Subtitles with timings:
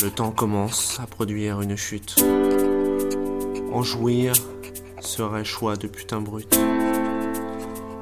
[0.00, 2.22] Le temps commence à produire une chute.
[3.72, 4.32] En jouir
[5.00, 6.56] serait choix de putain brut.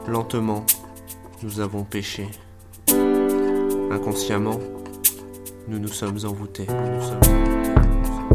[0.07, 0.67] Lentement,
[1.43, 2.29] nous avons péché.
[3.91, 4.61] Inconsciemment,
[5.69, 6.67] nous nous sommes envoûtés.
[6.69, 8.26] Nous sommes envoûtés.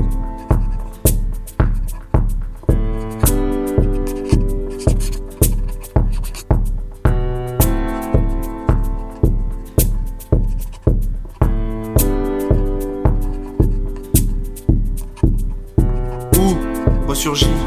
[17.11, 17.57] Ressurgit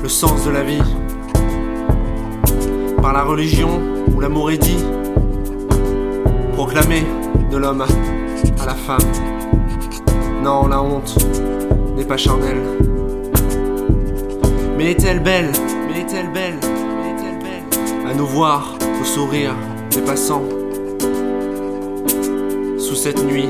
[0.00, 0.80] le sens de la vie.
[3.02, 3.80] Par la religion
[4.14, 4.84] où l'amour est dit
[6.52, 7.02] Proclamé
[7.50, 7.84] de l'homme
[8.60, 9.08] à la femme.
[10.40, 11.18] Non, la honte
[11.96, 12.62] n'est pas charnelle.
[14.78, 15.50] Mais est-elle belle?
[15.88, 16.60] Mais est-elle belle?
[16.62, 18.08] Mais est-elle belle?
[18.08, 19.56] À nous voir au sourire
[19.90, 20.44] des passants
[22.78, 23.48] Sous cette nuit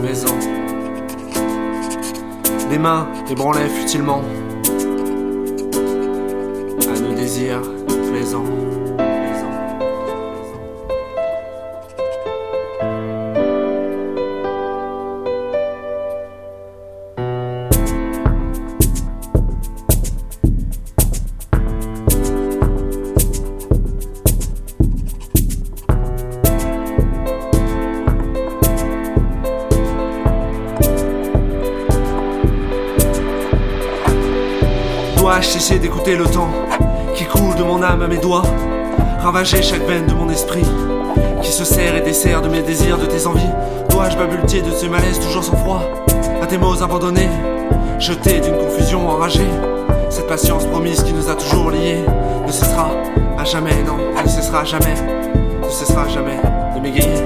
[0.00, 0.36] maison
[2.70, 4.22] des mains ébranlaient futilement
[6.96, 7.62] à nos désirs
[8.10, 8.44] plaisants.
[35.78, 36.48] d'écouter le temps
[37.16, 38.42] qui coule de mon âme à mes doigts,
[39.20, 40.66] ravager chaque veine de mon esprit
[41.40, 43.50] qui se serre et dessert de mes désirs, de tes envies.
[43.88, 45.82] Dois-je babultier de ce malaise toujours sans froid?
[46.42, 47.30] À tes mots abandonnés,
[47.98, 49.48] jetés d'une confusion enragée.
[50.10, 52.04] Cette patience promise qui nous a toujours liés
[52.46, 52.90] ne cessera
[53.38, 54.94] à jamais, non, ne cessera jamais,
[55.64, 56.38] ne cessera jamais
[56.74, 57.25] de m'égayer.